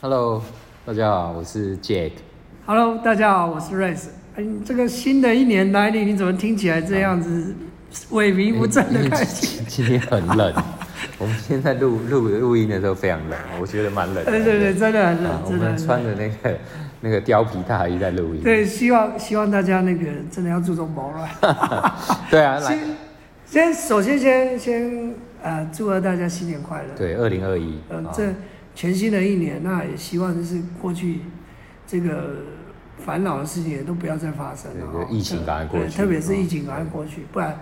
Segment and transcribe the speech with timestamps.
[0.00, 0.40] Hello，
[0.86, 2.12] 大家好，我是 Jack。
[2.64, 4.06] Hello，大家好，我是 Race。
[4.36, 7.52] 哎，这个新的一年来临，你怎么听起来这样子
[8.12, 9.26] 萎靡不振的感觉？
[9.26, 10.54] 今今天很冷，
[11.18, 14.30] 我们现在录录录音的时候非常冷，我觉得蛮冷的。
[14.30, 16.16] 对对对，真的很啊冷，我真的很们穿冷。
[16.16, 16.58] 着那个
[17.00, 18.40] 那个貂皮大衣在录音。
[18.40, 21.28] 对，希望希望大家那个真的要注重保暖。
[22.30, 22.78] 对啊， 来先
[23.46, 26.88] 先首先先先呃，祝贺大家新年快乐。
[26.96, 28.32] 对，二零二一，嗯、啊这
[28.78, 31.18] 全新的一年，那也希望就是过去
[31.84, 32.36] 这个
[33.04, 37.58] 烦恼的事情也都不要再发生了疫情赶快过对去特别是疫哦情赶快过去，不然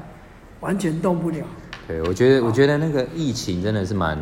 [0.60, 1.38] 完全动不了。
[1.88, 4.18] 对，我觉得我觉得那个疫情真的是蛮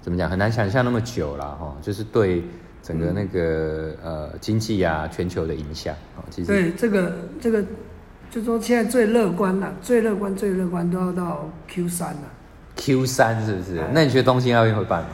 [0.00, 2.44] 怎么讲，很难想象那么久了哈，就是对
[2.84, 7.64] 整个那个、呃经济啊全球的影响啊，其实对，这个这个，
[8.30, 12.30] 就说现在最乐观了，最乐观最乐观都要到 Q 三了。
[12.76, 13.90] Q 三是不是哎？
[13.92, 15.08] 那你觉得东京奥运会办吗？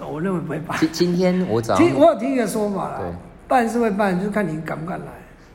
[0.00, 0.78] 呃我认为不会办。
[0.78, 3.16] 今今天我早听上我有听一个说法对啦，
[3.46, 5.06] 办是会办，就是看你敢不敢来。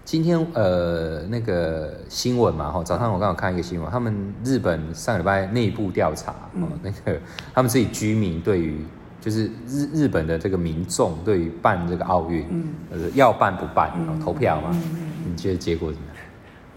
[0.05, 7.19] 今天呃那个新闻嘛哈，早上我刚好看一个新闻，他们日本上礼拜内部调查哦，那个
[7.53, 8.85] 他们自己居民对于
[9.21, 16.15] 就是日日本的这个民众对于办这个奥运，嗯呃要办不办，投票嘛嗯嗯，你觉得结果怎么样？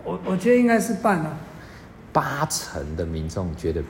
[0.05, 1.37] 我我觉得应该是办了。
[2.13, 3.83] 八成的民众觉得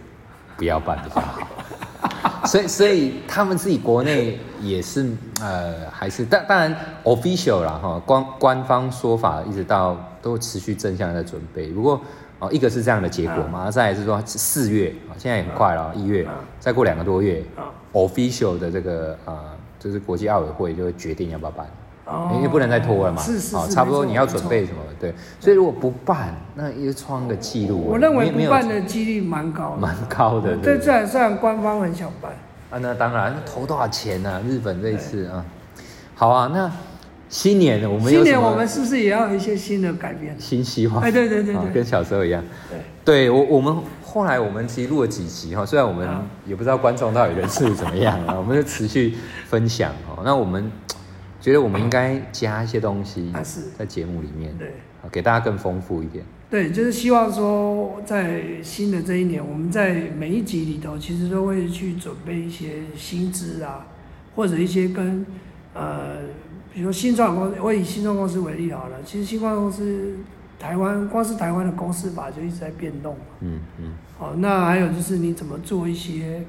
[0.57, 1.47] 不要办比较好，
[2.47, 12.01] 所以所以他们自己国内也是呃还是但当然 official 啦哈，官官方说法一直到都持续正向地在准备，不过
[12.39, 19.39] 哦一个是这样的结果嘛，再来是说四月啊现在也很快了，一月嗯再过两个多月啊，official 的这个呃
[19.79, 21.67] 就是国际奥委会就会决定要不要办。
[22.07, 24.79] 哦因为不能再拖了嘛，是是是，哦差不多你要准备什么？
[24.99, 27.83] 对，所以如果不办，那又创个记录。
[27.83, 29.77] 错我认为不办的几率蛮高的。
[29.79, 32.33] 蛮高的，对，对虽然虽然官方很想办，
[32.71, 35.45] 啊，那当然，那投多少钱呢、日本这一次啊，
[36.15, 36.71] 好啊，那
[37.29, 40.35] 新年我们有今年我们是不是也要有一些新的改变？
[40.39, 41.03] 新希望？
[41.03, 42.43] 哎，对对对跟小时候一样。
[42.71, 42.79] 对。
[43.05, 49.17] 对我，我们后来我们其实录了几集哈，虽然我们啊也不知道观众到底人数怎么样啊，我们就持续
[49.49, 50.23] 分享哦。
[50.25, 50.71] 那我们
[51.47, 54.67] 觉得我们应该加一些东西啊是在节目里面，对。
[55.01, 56.25] 啊给大家更丰富一点。
[56.51, 63.87] 对，就是希望说，在新的这一年，我们在每一集里头，其实都会去准备一些薪资啊，
[64.35, 65.25] 或者一些跟
[65.73, 66.17] 呃，
[66.75, 70.17] 比如说新创公司，我以新创公司为例好了，其实新创公司
[70.59, 73.21] 台湾光是台湾的公司法就一直在变动嘛。
[73.43, 76.43] 嗯嗯，好，那还有就是你怎么做一些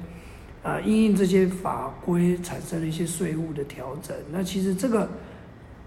[0.62, 4.16] 啊，因应这些法规产生了一些税务的调整。
[4.32, 5.08] 那其实这个，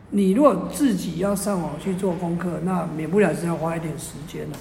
[0.09, 4.57] 你如果自己要上网去做功课，那免不了是要花一点时间了。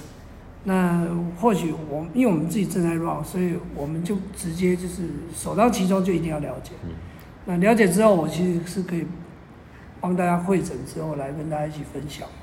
[0.65, 1.07] 那
[1.41, 5.05] 或许我因为我们自己正在 run，所以我们就直接就是
[5.35, 6.73] 首当其冲就一定要了解。
[6.85, 6.91] 嗯
[7.47, 9.07] 那了解之后，我其实是可以
[9.99, 12.35] 帮大家会诊之后来跟大家一起分享嘛。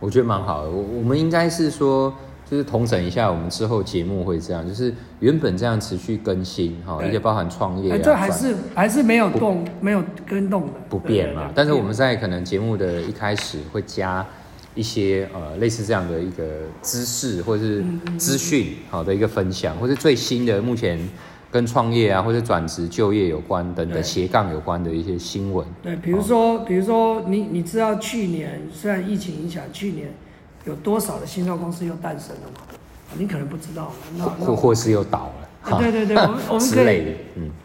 [0.00, 0.70] 我觉得蛮好的。
[0.70, 2.14] 我我们应该是说，
[2.50, 11.50] 就是同整一下，我们之后节目会这样，就是原本这样持续更新哈，而且包含创业、这还是还是没有动，没有跟动的，不变嘛。
[11.54, 14.24] 但是我们在可能节目的一开始会加
[14.74, 16.44] 一些呃类似这样的一个
[16.80, 17.84] 知识或者是
[18.16, 20.98] 资讯好的一个分享，或是最新的目前
[21.50, 25.66] 跟创业啊或者转职就业有关等等斜杠有关的一些新闻。
[25.82, 30.08] 对，比如说，比如说你你知道去年虽然疫情影响，去年
[30.64, 32.60] 有多少的新创公司又诞生了嘛？
[33.16, 33.90] 你可能不知道。
[34.16, 37.16] 那那或或是又倒了，哎对对对，我们 我们可以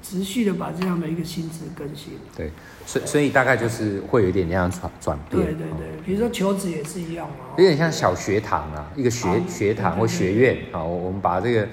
[0.01, 2.13] 持续的把这样的一个薪资更新。
[2.35, 2.51] 对，
[2.85, 7.35] 所以所以大概就是会有一点那样转转变，哦对对对，比如说求职也是一样嘛。
[7.57, 11.67] 有点像小学堂啊，一个学啊学堂或学院啊，我我们把这个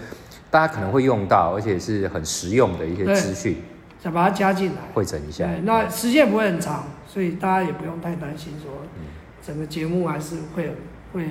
[0.50, 3.62] 大家可能会用到，而且是很实用的一些资讯
[4.02, 4.80] 想把它加进来。
[4.94, 5.46] 会整一下。
[5.46, 8.72] 对，那时间不会很长，所以大家也不用太担心说，
[9.46, 10.74] 整个节目还是会
[11.12, 11.24] 会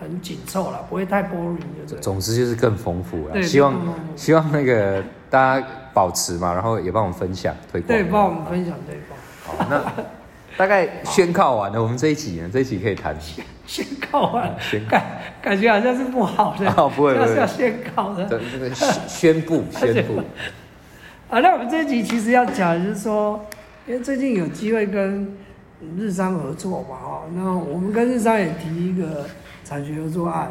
[0.00, 2.00] 很紧凑了，不会太 boring，对不对？
[2.00, 3.74] 总之就是更丰富了，希望
[4.16, 7.88] 希望那个大家保持嘛，然后也帮我们分享推广。
[7.88, 9.58] 对，帮我们分享这一方。
[9.58, 10.04] 好，那
[10.56, 13.16] 大概宣告完了，我们这一集呢，这一集可以谈。
[13.66, 15.02] 宣告完宣，感
[15.40, 18.24] 感觉好像是不好的，哦 不会不会是要宣告的。
[18.26, 20.18] 这这个宣宣布 宣布，
[21.30, 23.42] 啊，那我们这一集其实要讲的就是说，
[23.86, 25.34] 因为最近有机会跟
[25.96, 29.26] 日商合作嘛，哦，那我们跟日商也提一个
[29.64, 30.50] 产学合作案。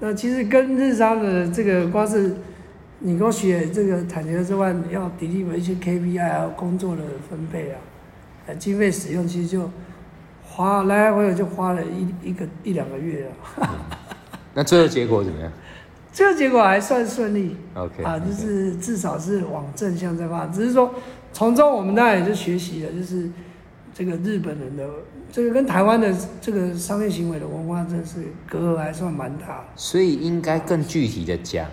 [0.00, 2.36] 那其实跟日商的这个光是
[3.00, 7.78] 你给我写这个产学合作案要 deliver 一些 KPI 还有工作的分配啊，
[8.46, 9.70] 呃，经费使用其实就
[10.44, 13.74] 花来来回回就花了一一个一两个月啊。
[14.54, 15.52] 那最后结果怎么样
[16.12, 17.56] 最后结果还算顺利。
[17.74, 20.92] ？OK 啊，就是至少是往正向在发展，只是说
[21.32, 23.30] 从中我们当然也就学习了，就是
[23.98, 24.88] 这个日本人的
[25.32, 29.64] 这个跟台湾的这个商业行为的文化，真的是隔阂还算蛮大。
[29.74, 31.66] 所以应该更具体的讲，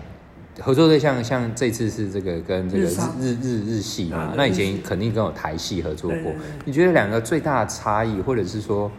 [0.58, 2.90] 合作对象像这次是这个跟这个日日
[3.20, 6.32] 日日日系嘛啊，那以前肯定跟有台系合作过。
[6.64, 8.90] 你觉得两个最大的差异，或者是说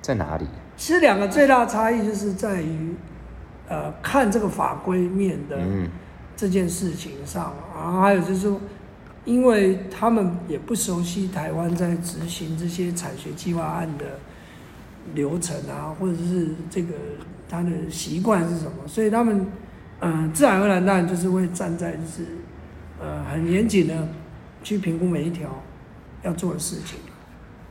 [0.00, 0.46] 在哪里？
[0.74, 2.94] 其实两个最大的差异就是在于，
[3.68, 5.90] 呃，看这个法规面的嗯
[6.34, 8.58] 这件事情上，然后还有就是说，
[9.24, 14.04] 因为他们也不熟悉台湾在执行这些产学计划案的
[15.14, 16.94] 流程啊，或者是这个
[17.48, 19.46] 他的习惯是什么，所以他们，
[20.00, 22.26] 嗯、自然而然当然就是会站在就是，
[23.00, 24.08] 呃，很严谨的
[24.62, 25.48] 去评估每一条
[26.22, 26.98] 要做的事情。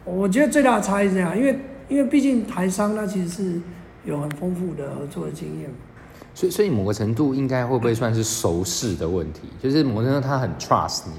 [0.05, 1.59] 我觉得最大的差异是这样，因为
[1.89, 3.61] 因为毕竟台商他其实是
[4.05, 5.69] 有很丰富的合作的经验。
[6.33, 9.41] 所以所以某个程度应该会不会算是熟识的问题？
[9.61, 11.13] 就是某个程度他很 trust 你，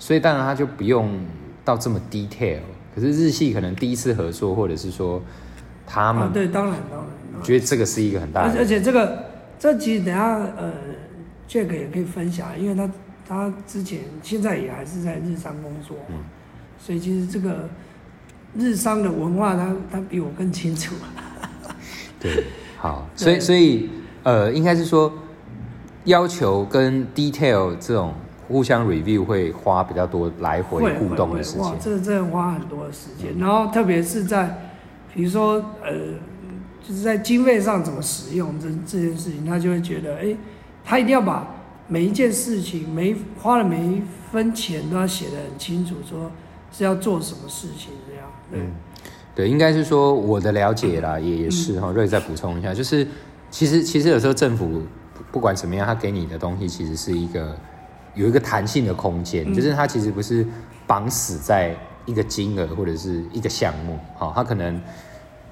[0.00, 1.20] 所以当然他就不用
[1.64, 2.58] 到这么 detail。
[2.92, 5.22] 可是日系可能第一次合作，或者是说
[5.86, 7.06] 他啊，们对，当然当然。
[7.44, 9.24] 觉得这个是一个很大而且而，且这个
[9.58, 10.72] 这其实等下呃
[11.48, 12.90] ，Jack 也可以分享，因为他
[13.26, 16.16] 他之前现在也还是在日商工作，嗯
[16.78, 17.68] 所以其实这个
[18.56, 20.94] 日商的文化他他比我更清楚。
[22.20, 22.44] 对，
[22.76, 23.88] 好，所以所以
[24.22, 25.10] 呃，应该是说
[26.04, 28.12] 要求跟 detail 这种
[28.50, 34.72] 互相 review 会花比较多来回互动的时间，，这个真的花很多的时间，然后特别是在
[35.14, 35.54] 比如说
[35.84, 35.92] 呃，
[36.82, 40.36] 就是在经费上怎么使用这这件事情，他就会觉得，哎，
[40.84, 41.46] 他一定要把
[41.86, 44.02] 每一件事情每花的每一
[44.32, 46.30] 分钱都要写得很清楚，说
[46.72, 48.60] 是要做什么事情这样，对。
[48.60, 48.72] 嗯。
[49.32, 53.06] 对，应该是说我的了解啦，也也是哈，瑞再补充一下，就是
[53.48, 54.82] 其实其实有时候政府
[55.14, 57.56] 不不管怎么样，他给你的东西其实是一个
[58.14, 59.54] 有一个弹性的空间，嗯。
[59.54, 60.46] 就是它其实不是
[60.86, 61.74] 绑死在
[62.06, 64.80] 一个金额或者是一个项目，好，它可能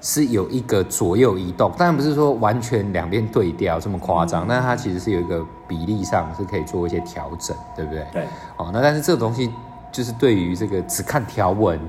[0.01, 8.05] 是有一个左右移动，当然不是说完全两边对调这么夸张，但是它其实是有一个比例上是可以做一些调整，对不对？
[8.11, 8.23] 对，
[8.57, 9.49] 哦，那但是这个东西
[9.91, 11.79] 就是对于这个只看条文，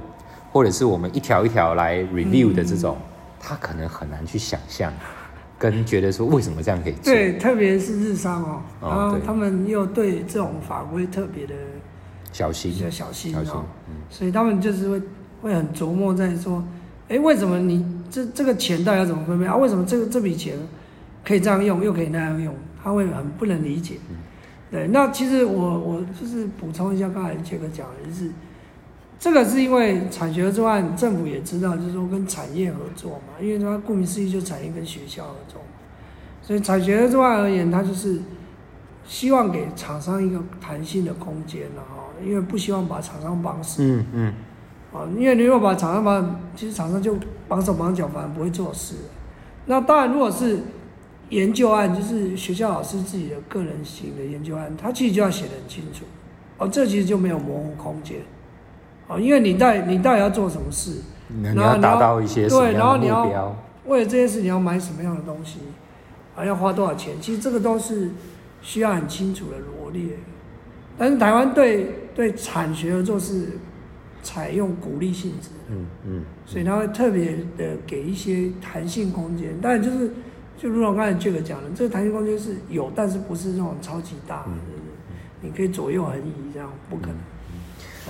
[0.52, 2.96] 或者是我们一条一条来 review 的这种，
[3.38, 4.92] 它可能很难去想象，
[5.60, 7.12] 跟觉得说为什么这样可以做。
[7.12, 11.54] 对，特别是日商哦，哦然后他们又对这种法规特别的
[12.32, 15.02] 小心比，较小心小心哦，，嗯，所以他们就是会
[15.42, 16.64] 会很琢磨在说，
[17.10, 19.54] 哎，为什么你这这个钱到底要怎么分配啊？
[19.54, 20.56] 为什么这个这笔钱
[21.22, 22.54] 可以这样用，又可以那样用？
[22.82, 23.96] 他会很不能理解。
[24.70, 28.30] 对，那其实我我就是补充一下刚才杰哥讲的，就是
[29.20, 35.60] 这个是因为产学合作案，政府也知道，就是说跟产业合作嘛，因为它顾名思义就产业跟学校合作，
[36.42, 38.22] 所以产学合作案而言，它就是
[39.04, 43.82] 希望给厂商一个弹性的空间了哈，因为不希望把厂商绑死。
[43.82, 44.34] 嗯嗯，
[44.94, 47.14] 啊，因为你如果把厂商绑，其实厂商就
[47.46, 48.94] 绑手绑脚，反而不会做事。
[49.66, 50.60] 那当然，如果是
[51.28, 56.06] 研究案，就是学校老师自己的个人型的研究案，他其实就要写得很清楚。
[56.56, 58.16] 哦，这其实就没有模糊空间。
[59.10, 63.56] 哦，因为你到你到底要做什么事，你你要达然后你要到一些什么对然后样的你要目标？
[63.86, 65.58] 为了这件事你要买什么样的东西，
[66.36, 68.10] 啊，要花多少钱，其实这个都是
[68.62, 70.16] 需要很清楚的罗列。
[70.96, 73.58] 但是台湾对对产学合作是
[74.22, 75.54] 采用鼓励性质的。
[75.70, 80.12] 嗯嗯，所以他会特别的给一些弹性空间，当然就是
[80.56, 84.82] 就如同刚才 Jack 讲的，这个弹性空间是有，但是不是那种超级大的，就是
[85.40, 87.16] 你可以左右横移这样，不可能。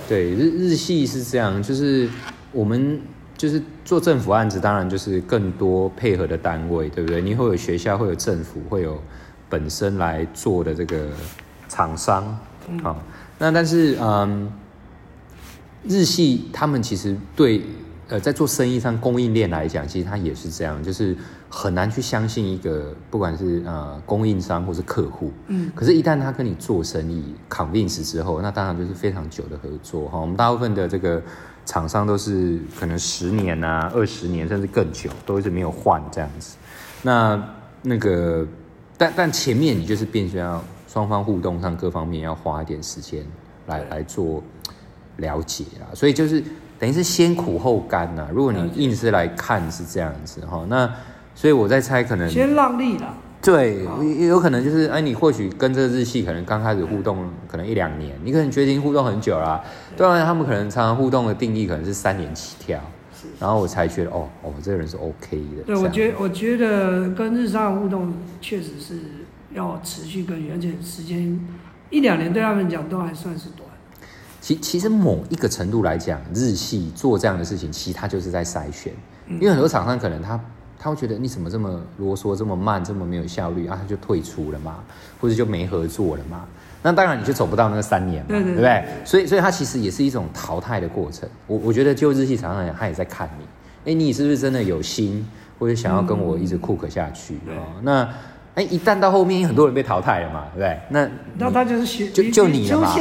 [0.07, 2.09] 对，日日系是这样，就是
[2.51, 2.99] 我们
[3.37, 7.21] 就是做政府案子，当然就是更多配合的单位，对不对？
[7.21, 9.01] 你会有学校，会有政府，会有
[9.49, 11.07] 本身来做的这个
[11.67, 12.37] 厂商，
[12.83, 13.01] 好、
[13.37, 14.51] 那但是嗯，
[15.87, 17.61] 日系他们其实对
[18.11, 21.15] 呃在做生意上供应链来讲，其实它也是这样，就是
[21.49, 30.19] 很难去相信一个不管是呃供应商或是客户，嗯，可是，一旦他跟你做生意 convince 之后，那当然就是非常久的合作哈。
[30.19, 31.23] 我们大部分的这个
[31.65, 36.57] 厂商都是可能十年啊、二十年甚至更久，都是没有换这样子。
[37.01, 37.41] 那
[37.81, 38.45] 那个，
[38.97, 43.25] 但但前面你就是变成要双方互动上各方面要花一点时间
[43.67, 44.43] 来来做
[45.15, 46.43] 了解啦，所以就是
[46.81, 48.27] 等于是先苦后甘呐。
[48.33, 50.91] 如果你硬是来看是这样子哈，那
[51.35, 59.63] 所以我在猜可能先让利了，对，也也有可能就是，哎，你或许跟这个日系可能刚开始互动，可能一两年，你可能决定互动很久啦。
[59.95, 62.79] 当然，他们可能常常互动的定义可能是三年起跳，
[63.39, 65.63] 然后我才觉得，哦哦，这个人是 OK 的。
[65.67, 68.11] 对我觉得我觉得跟日商的互动
[68.41, 68.95] 确实是
[69.53, 71.39] 要持续耕耘，而且时间
[71.91, 73.69] 一两年对他们讲都还算是短。
[74.41, 78.91] 其其实某一个程度来讲，日系做这样的事情，其实它就是在筛选，
[79.27, 80.37] 因为很多厂商可能他
[80.79, 84.79] 他会觉得你怎么这么啰嗦，这么慢，这么没有效率啊，他就退出了嘛，
[85.21, 86.43] 或者就没合作了嘛。
[86.81, 88.83] 那当然你就走不到那个三年嘛，对不对？
[89.05, 91.29] 所以所以它其实也是一种淘汰的过程。
[91.45, 95.23] 我我觉得就日系厂商来讲，他也在看你，哎，你是不是真的有心，
[95.59, 97.61] 或者想要跟我一直 cook 下去对哦？
[97.83, 98.09] 那
[98.55, 100.79] 哎，一旦到后面，很多人被淘汰了嘛，对不对？
[100.89, 102.93] 那那他就是学就就你了嘛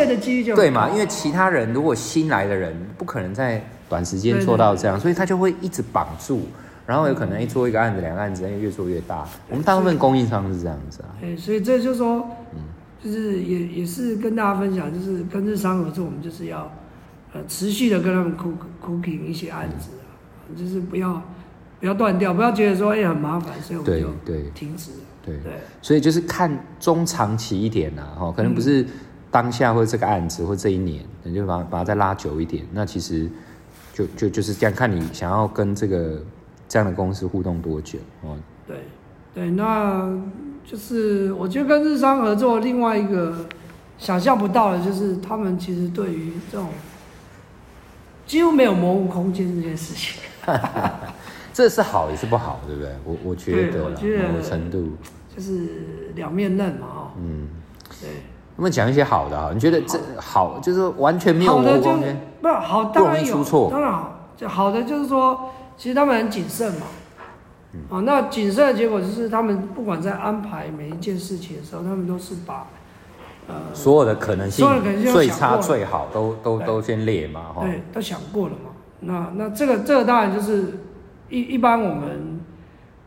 [0.55, 0.89] 对嘛？
[0.91, 6.47] 因为其他人如果新来的人不可能在短时间做到这样，所以他就会一直绑住，
[6.87, 9.27] 然后有可能一做一个案子、两个案子，哎越做越大。
[9.49, 11.11] 我们大部分供应商是这样子啊。
[11.23, 12.61] 哎，所以这就是说，嗯
[13.03, 16.71] 就是也也是跟大家分享，就是跟日商合作，我们就是要
[17.33, 18.53] 呃持续的跟他们 cook
[18.87, 20.13] cooking 一些案子啊，
[20.57, 21.21] 就是不要
[21.81, 24.99] 不要断掉，不要觉得说哎、很麻烦，所以我们对就对停止了。
[25.25, 28.87] 对，对所以就是看中长期一点呐、哈，可能不是
[29.31, 32.65] 当下或者这个案子或这一年，你就把把它再拉久一点。
[32.73, 33.29] 那其实
[33.95, 36.23] 就就就是这样，看你想要跟这个
[36.69, 38.37] 这样的公司互动多久哦。
[38.67, 38.77] 对
[39.35, 40.11] 对，那
[40.65, 43.47] 就是我觉得跟日商合作另外一个
[43.99, 46.69] 想象不到的，就是他们其实对于这种
[48.27, 50.21] 几乎没有模糊空间这件事情。
[51.61, 52.91] 这是好也是不好，对不对？
[53.05, 54.97] 我我觉得啦我觉得某个程度，
[55.37, 57.49] 就是两面刃嘛，哦，嗯，
[58.01, 58.09] 对，
[58.57, 66.87] 我们讲一些好的啊，你觉得这好就是完全没有好的就模糊空间，不好，当然有，当然好，就好的就是说，其实他们很谨慎嘛，
[67.75, 67.81] 嗯。
[67.91, 72.69] 啊，那谨慎的结果就是他们不管在安排每一件事情的时候，他们都是把
[73.49, 77.63] 呃所有的可能性所有的可能性最差最好都都都先列嘛，哈。
[77.65, 80.79] 对都想过了嘛，那那这个这个当然就是
[81.31, 82.41] 一一般我们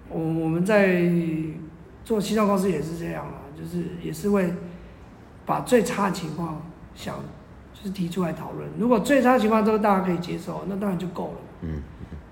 [0.10, 1.12] 我我们在
[2.03, 4.53] 做西藏公司也是这样啊，就是也是会
[5.46, 6.62] 把最差的情况
[6.96, 7.15] 想
[7.74, 11.38] 就是提出来讨论，如果最差的情况都大家可以接受，那当然就够了。
[11.62, 11.82] 嗯，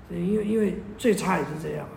[0.08, 1.96] 对，因为因为最差也是这样啊。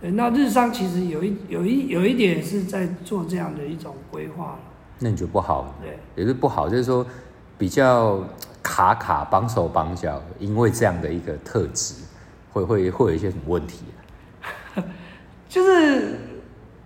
[0.00, 4.58] 对，那日商其实有一有一有一点是在做这样的一种规划了。
[4.98, 5.74] 那你觉得不好？
[5.80, 7.06] 对，也是不好，就是说
[7.58, 8.22] 比较
[8.62, 11.94] 卡卡、绑手绑脚，因为这样的一个特质，
[12.54, 13.80] 会会会有一些什么问题、
[15.48, 16.18] 就是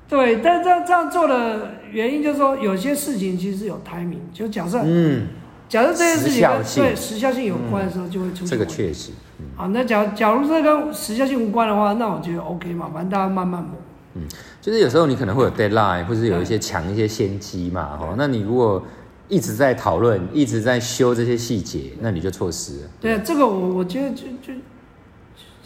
[0.09, 5.29] 对，但这样这样做的原因就是说，有些事情其实是有 timing，就假设、嗯，
[5.69, 13.73] 假设这件事情跟对时效性有关的时候，就会出现这个确实，嗯，好，那假假如这跟时效性无关的话，那我觉得 OK 嘛，反正大家慢慢磨。
[14.15, 14.23] 嗯
[14.61, 18.83] 就是有时候你可能会有 deadline，或是有一些抢一些先机嘛，哈，那你如果
[19.29, 22.89] 一直在讨论，一直在修这些细节，那你就错失了。
[23.01, 24.53] 对，这个我我觉得就就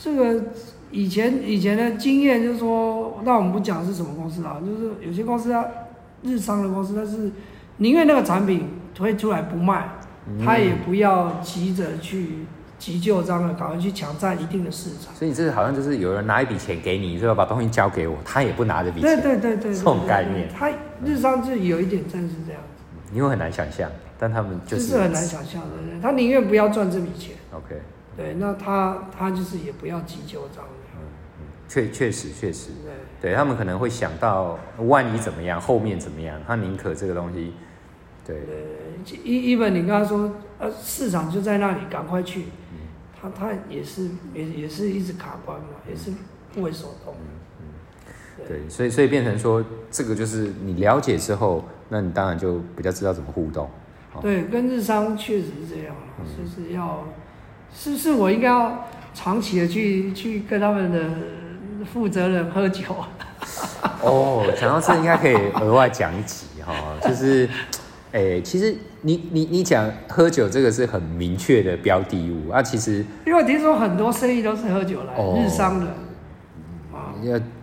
[0.02, 0.42] 这个
[0.90, 5.64] 以前以前的经验就是说，那我们不讲是什么公司啊，就是有些公司它
[6.24, 7.30] 日商的公司，它是
[7.76, 9.88] 宁愿那个产品推出来不卖，
[10.44, 12.44] 他也不要急着去
[12.80, 15.14] 急就章的赶快去抢占一定的市场。
[15.14, 20.68] 所以你这个好像就是有人拿一笔钱给你，说要把东西交给我，他也不拿这笔对钱，对对对，这种概念他
[21.04, 22.82] 日商就有一点真的是这样子，
[23.12, 25.68] 你会很难想象，但他们就这是很难想象的。
[25.88, 27.80] 对他宁愿不要赚这笔钱，OK。
[28.16, 30.64] 对，那他他就是也不要急就章
[30.94, 31.00] 嗯，
[31.68, 32.92] 确确实确实，对。
[33.30, 37.54] 对他们可能会想到万一怎么样，后面怎么样，他宁可这个东西，
[38.26, 38.42] 对，
[39.22, 42.78] 一一本你跟他说，呃，市场就在那里，赶快去，嗯
[43.20, 46.12] 他他也是也也是一直卡关嘛，也是
[46.52, 47.14] 不为所动。
[48.48, 53.70] 对，所以所以变成说，这个就是你了解之后，那你当然就比较知道怎么互动。
[54.10, 55.94] 好对，跟日商确实是这样
[56.36, 57.06] 就是要，
[57.76, 61.00] 是不是我应该要长期的去去跟他们的
[61.92, 62.84] 负责人喝酒。
[64.00, 67.48] 哦，讲到这应该可以额外讲一集哈、就是，
[68.12, 75.86] 哎、其实你你你讲喝酒这个是很明确的标的物啊，其实因为我听说很多生意都是喝酒来，哦日商的，
[76.92, 77.10] 啊，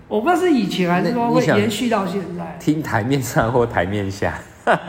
[0.07, 2.57] 我不知道是以前还是说会延续到现在。
[2.59, 4.39] 听台面上或台面下，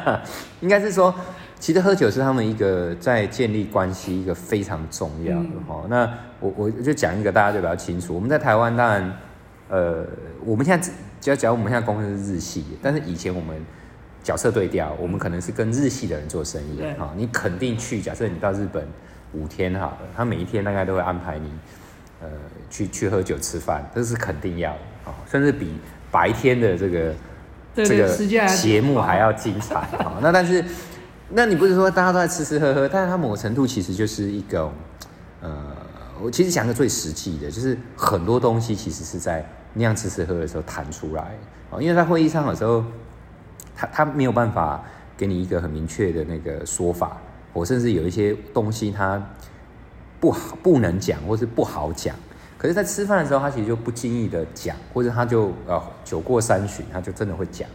[0.60, 1.14] 应该是说，
[1.60, 5.64] 其实喝酒是他们一个在建立关系一个非常重要的嗯。
[5.68, 9.12] 哈、那我我就讲一个大家就比较清楚，我们在台湾当然，
[9.68, 10.04] 呃，
[10.44, 10.90] 我们现在只
[11.20, 13.54] 只要讲我们现在公司是日系，但是以前我们
[14.24, 16.94] 角色对调，我们可能是跟日系的人做生意对。
[16.94, 18.84] 哈、你肯定去，假设你到日本
[19.34, 21.50] 五天好了，他每一天大概都会安排你。
[22.22, 22.28] 呃，
[22.68, 25.72] 去去喝酒吃饭，这是肯定要的啊、甚至比
[26.10, 27.14] 白天的这个
[27.74, 30.18] 这个节目还要精彩哈。
[30.20, 30.62] 那但是，
[31.32, 34.72] 那你不是说大家都在吃吃喝喝，但是它某个程度其实就是一种，
[35.40, 35.76] 呃，
[36.20, 41.38] 我其实讲个最实际的，就是很多东西其实是在那样吃吃喝的时候谈出来
[41.70, 42.84] 哦，因为在会议上有时候，
[43.76, 44.82] 他他没有办法
[45.16, 47.16] 给你一个很明确的那个说法，
[47.52, 49.22] 我甚至有一些东西他
[50.18, 52.16] 不好不能讲，或是不好讲。
[52.58, 57.66] 可是，在吃饭的时候，他其实就不经意的讲，或者他就呃酒过三巡，他就真的会讲。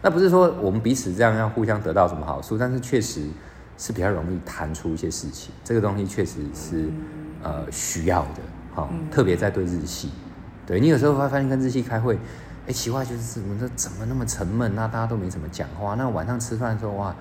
[0.00, 3.22] 那不是说我们彼此这样要互相得到什么好处，但是确实
[3.76, 5.52] 是比较容易谈出一些事情。
[5.64, 6.88] 这个东西确实是
[7.42, 8.40] 呃需要的，
[8.74, 10.10] 哈、特别在对日系，
[10.66, 12.18] 对你有时候会发现跟日系开会，
[12.66, 14.74] 哎，奇怪就是怎么这怎么那么沉闷？
[14.74, 15.94] 那大家都没怎么讲话。
[15.94, 17.14] 那晚上吃饭的时候，哇，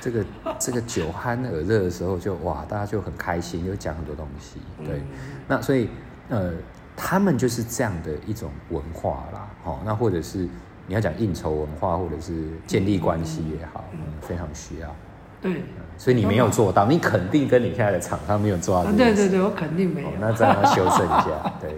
[0.00, 0.24] 这个
[0.58, 4.58] 这个酒酣耳热的时候就，哇，大家就很开心，就讲很多东西。
[4.84, 5.02] 对，
[5.46, 5.88] 那所以
[6.28, 6.52] 呃，
[6.96, 10.48] 他们就是这样的一种文化啦，哦，那或者是
[10.86, 14.94] 你要讲应酬文化，或者是建立关系也好，嗯，非常需要。
[15.40, 15.62] 对，
[15.98, 18.90] 所以你没有做到，你肯定跟你现在的厂商没有做到。
[18.92, 20.12] 对对对，我肯定没有哦。
[20.20, 21.70] 那这样要修正一下， 对。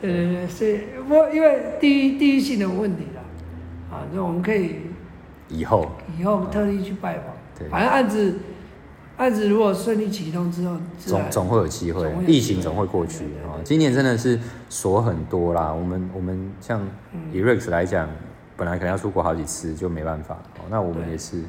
[0.00, 3.22] 对对对，所以我因为第一第一性的问题啦，
[3.90, 4.76] 啊，那我们可以
[5.48, 7.24] 以后以后特地去拜访。
[7.58, 8.34] 对反正案子
[9.16, 13.58] 案子如果顺利启动之后，总总会有机会疫情总会过去啊。
[13.64, 14.38] 今年真的是
[14.68, 16.80] 锁很多啦，我们我们像
[17.12, 18.08] 嗯以 Rex 来讲，
[18.58, 20.64] 本来可能要出国好几次，就没办法哦。
[20.68, 21.42] 那我们也是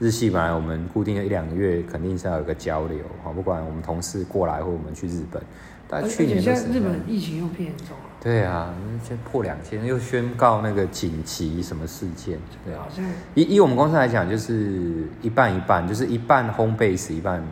[0.00, 5.40] 日系，本来我们固定的一两个月肯定是要有个交流哦，不管我们同事过来或我们去日本，
[5.86, 8.74] 大概而且去年现在日本疫情又变严重了，对啊，
[9.06, 12.88] 先破两千，又宣告那个紧急什么事件，对啊。
[13.34, 17.42] 以以我们公司来讲，就是一半一半，就是一半 home base，一半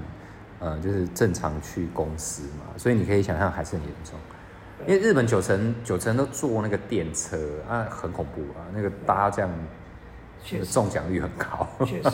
[0.59, 4.19] 呃就是正常去公司嘛，所以你可以想象还是很严重。
[4.87, 7.37] 因为日本九成九成都坐那个电车
[7.69, 9.51] 啊，很恐怖啊，那个搭这样，
[10.71, 11.69] 中奖率很高。
[11.87, 12.11] 确实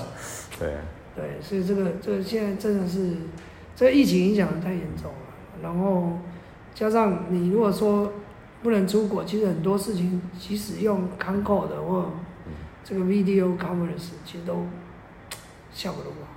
[0.58, 0.76] 对，
[1.14, 3.12] 对，所以这个这个现在真的是
[3.75, 5.18] 这个疫情影响太严重了，
[5.62, 6.18] 然后
[6.75, 8.12] 加上你如果说
[8.62, 12.10] 不能出国，其实很多事情即使用 Concord 或
[12.84, 14.66] 这个 Video Conference，其实都
[15.72, 16.27] 效果都不好。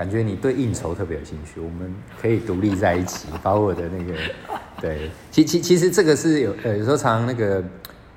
[0.00, 4.14] 感觉你对应酬特别有兴趣，我们可以独立在一起，把我的那个，
[4.80, 7.62] 对，其其其实这个是有呃有时候常常那个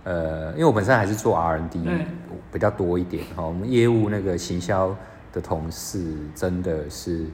[0.06, 1.84] 呃，因为我本身还是做 R N D
[2.54, 4.96] 比较多一点哈，我们业务那个行销
[5.34, 7.26] 的同事真的是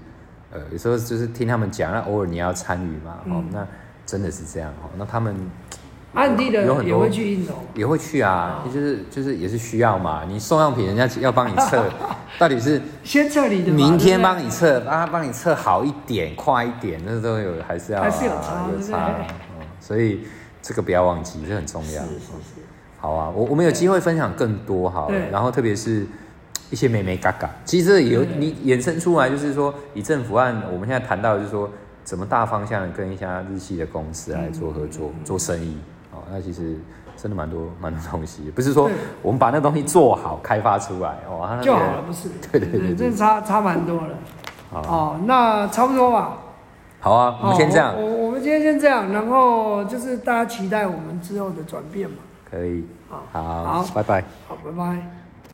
[0.52, 3.50] 呃有时候就是听他们讲，那偶尔你要参与嘛，哦、嗯。
[3.52, 3.68] 那
[4.04, 5.36] 真的是这样哦，那他们
[6.14, 11.86] 暗地的有很多也会去应酬，也会去啊，就是就是也是需要嘛，你送样品人家要帮你测，
[12.40, 12.82] 到底是。
[13.04, 19.16] 先测你的，明天帮你测，帮他帮你测好一点、快一点，那都有还是要还是有差
[19.80, 20.22] 所以
[20.62, 21.90] 这个不要忘记，这很重要。
[21.90, 22.62] 是是是，
[23.00, 26.06] 好啊，我我们有机会分享更多好了，然后特别是
[26.70, 28.36] 一些美美嘎嘎，其实这有对。
[28.38, 31.70] 你衍生出来，就是说以政府案，我们现在谈到就是说
[32.04, 35.78] 怎么大方向地跟一家日系的公司来做合作、做生意，
[36.12, 36.78] 哦，那其实
[37.16, 38.90] 真的蛮多蛮多东西，不是说
[39.22, 42.30] 我们把那东西做好开发出来，哦，它那就好了，不是？
[42.52, 44.16] 对对对对这差差蛮多了。
[44.72, 46.38] 哦，那差不多吧。
[47.00, 47.94] 好啊，我们先这样。
[47.94, 52.18] 哦我我我们今天先这样，然后就是大家期待我们之后的转变嘛。
[52.50, 54.24] 可以，好好，好拜拜。
[54.48, 55.19] 好，拜拜。